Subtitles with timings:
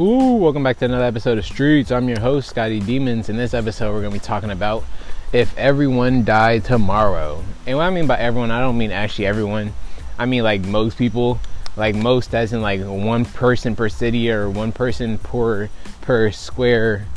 [0.00, 1.90] Ooh, welcome back to another episode of Streets.
[1.90, 3.28] I'm your host, Scotty Demons.
[3.28, 4.84] In this episode, we're going to be talking about
[5.32, 7.42] if everyone died tomorrow.
[7.66, 9.72] And what I mean by everyone, I don't mean actually everyone.
[10.16, 11.40] I mean like most people,
[11.76, 15.68] like most as in like one person per city or one person per
[16.02, 17.08] per square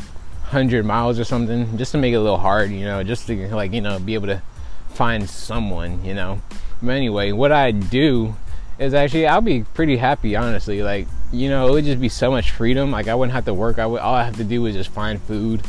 [0.45, 3.55] hundred miles or something, just to make it a little hard, you know, just to
[3.55, 4.41] like you know be able to
[4.89, 6.41] find someone, you know.
[6.81, 8.35] But anyway, what I do
[8.79, 10.81] is actually I'll be pretty happy, honestly.
[10.81, 12.91] Like you know, it would just be so much freedom.
[12.91, 13.79] Like I wouldn't have to work.
[13.79, 15.61] I would all I have to do is just find food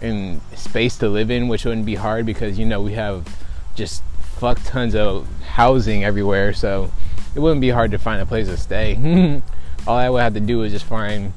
[0.00, 3.36] and space to live in, which wouldn't be hard because you know we have
[3.74, 6.90] just fuck tons of housing everywhere, so
[7.34, 8.96] it wouldn't be hard to find a place to stay.
[9.86, 11.32] all I would have to do is just find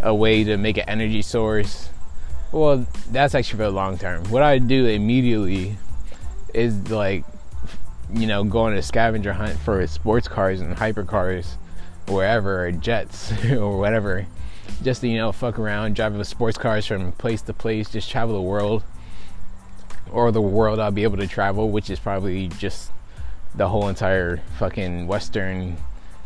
[0.00, 1.88] a way to make an energy source.
[2.52, 4.24] Well, that's actually for the long term.
[4.24, 5.76] What I do immediately
[6.54, 7.24] is like,
[8.12, 11.56] you know, go on a scavenger hunt for sports cars and hypercars,
[12.08, 14.26] wherever, or jets, or whatever.
[14.82, 18.10] Just to, you know, fuck around, driving with sports cars from place to place, just
[18.10, 18.82] travel the world.
[20.10, 22.90] Or the world I'll be able to travel, which is probably just
[23.54, 25.76] the whole entire fucking Western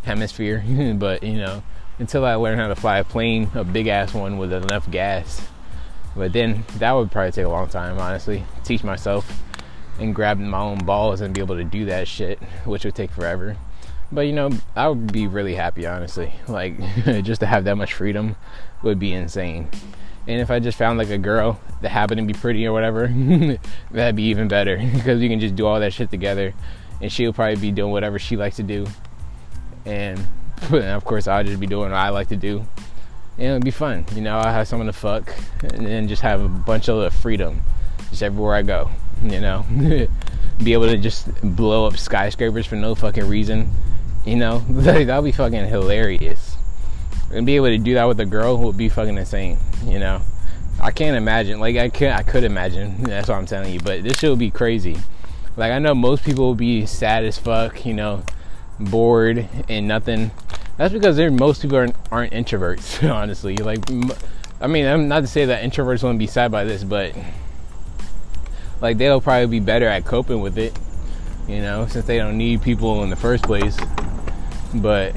[0.04, 0.64] hemisphere.
[0.98, 1.62] but, you know,
[1.98, 5.46] until I learn how to fly a plane, a big ass one with enough gas.
[6.16, 8.44] But then that would probably take a long time, honestly.
[8.64, 9.30] Teach myself
[9.98, 13.10] and grab my own balls and be able to do that shit, which would take
[13.10, 13.56] forever.
[14.12, 16.32] But you know, I would be really happy, honestly.
[16.48, 16.78] Like,
[17.22, 18.36] just to have that much freedom
[18.82, 19.68] would be insane.
[20.26, 23.08] And if I just found like a girl that happened to be pretty or whatever,
[23.90, 26.54] that'd be even better because we can just do all that shit together,
[27.00, 28.86] and she'll probably be doing whatever she likes to do,
[29.86, 30.20] and
[30.70, 32.66] of course I'll just be doing what I like to do,
[33.38, 34.04] and it'd be fun.
[34.14, 37.62] You know, I have someone to fuck, and then just have a bunch of freedom,
[38.10, 38.90] just everywhere I go.
[39.22, 39.64] You know,
[40.62, 43.70] be able to just blow up skyscrapers for no fucking reason.
[44.24, 46.56] You know, that'd be fucking hilarious.
[47.32, 49.58] And be able to do that with a girl would be fucking insane.
[49.84, 50.22] You know,
[50.80, 51.60] I can't imagine.
[51.60, 53.02] Like I could, I could imagine.
[53.04, 53.80] That's what I'm telling you.
[53.80, 54.96] But this shit would be crazy.
[55.56, 57.86] Like I know most people will be sad as fuck.
[57.86, 58.22] You know,
[58.78, 60.30] bored and nothing.
[60.76, 63.08] That's because most people aren't, aren't introverts.
[63.14, 63.80] Honestly, like,
[64.60, 67.14] I mean, I'm not to say that introverts won't be sad by this, but
[68.80, 70.78] like they'll probably be better at coping with it.
[71.48, 73.78] You know, since they don't need people in the first place.
[74.74, 75.16] But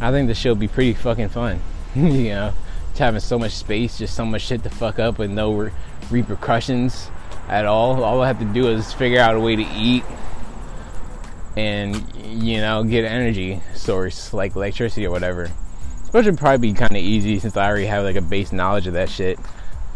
[0.00, 1.60] I think the show will be pretty fucking fun.
[1.94, 2.52] you know,
[2.90, 5.72] just having so much space, just so much shit to fuck up with no re-
[6.10, 7.10] repercussions
[7.48, 8.04] at all.
[8.04, 10.04] All I have to do is figure out a way to eat
[11.56, 15.48] and you know get an energy source like electricity or whatever.
[16.12, 18.86] Which would probably be kind of easy since I already have like a base knowledge
[18.86, 19.38] of that shit.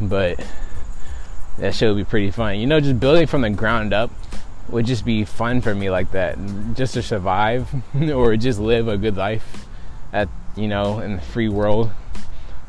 [0.00, 0.44] But
[1.58, 2.58] that shit would be pretty fun.
[2.58, 4.10] You know, just building from the ground up
[4.68, 6.38] would just be fun for me like that.
[6.74, 7.68] Just to survive
[8.14, 9.66] or just live a good life
[10.12, 11.90] at you know in the free world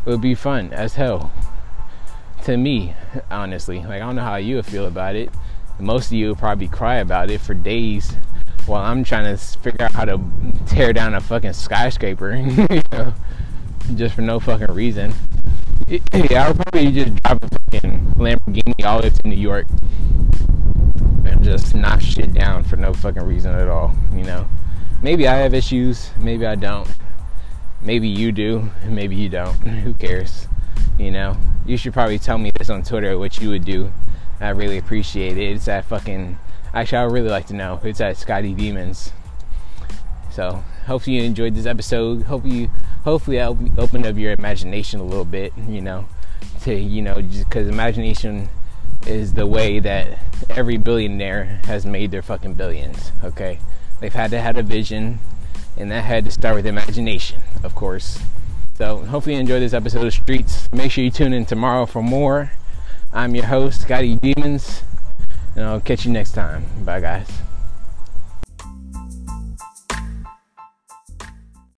[0.05, 1.31] would be fun as hell.
[2.43, 2.93] To me,
[3.31, 3.79] honestly.
[3.79, 5.29] Like I don't know how you would feel about it.
[5.79, 8.16] Most of you would probably cry about it for days
[8.66, 10.19] while I'm trying to figure out how to
[10.67, 12.35] tear down a fucking skyscraper,
[12.69, 13.13] you know,
[13.95, 15.13] just for no fucking reason.
[15.88, 19.67] Yeah, I would probably just drive a fucking Lamborghini all the way to New York
[21.25, 24.47] and just knock shit down for no fucking reason at all, you know.
[25.01, 26.88] Maybe I have issues, maybe I don't.
[27.81, 29.55] Maybe you do, maybe you don't.
[29.83, 30.47] Who cares?
[30.97, 33.91] You know, you should probably tell me this on Twitter what you would do.
[34.39, 35.51] I really appreciate it.
[35.51, 36.38] It's at fucking.
[36.73, 37.79] Actually, I would really like to know.
[37.83, 39.11] It's at Scotty Demons.
[40.31, 42.23] So, hopefully you enjoyed this episode.
[42.23, 42.69] Hope you
[43.03, 46.06] hopefully I opened up your imagination a little bit, you know,
[46.62, 48.50] to, you know, just because imagination
[49.06, 50.19] is the way that
[50.50, 53.59] every billionaire has made their fucking billions, okay?
[54.00, 55.19] They've had to have a vision,
[55.78, 58.19] and that had to start with imagination, of course.
[58.75, 60.68] So, hopefully, you enjoy this episode of Streets.
[60.74, 62.52] Make sure you tune in tomorrow for more.
[63.12, 64.84] I'm your host, Scotty Demons,
[65.56, 66.66] and I'll catch you next time.
[66.84, 67.28] Bye, guys.